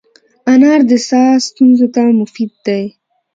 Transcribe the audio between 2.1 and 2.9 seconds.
مفید دی.